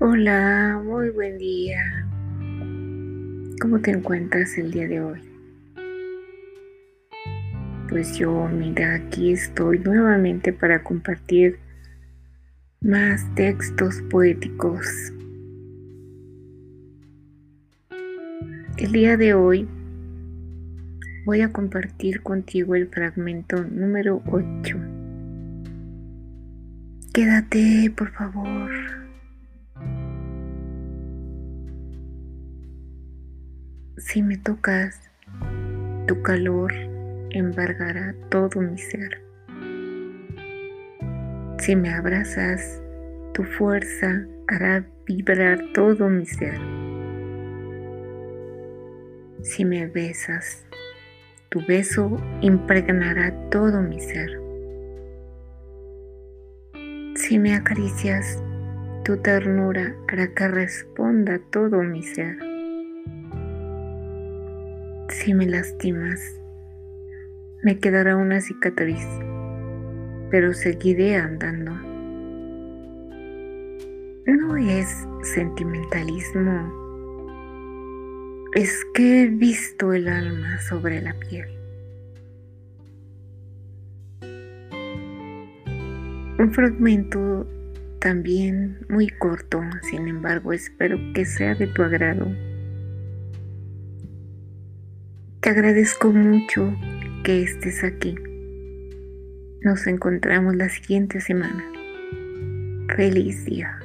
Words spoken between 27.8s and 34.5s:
por favor. Si me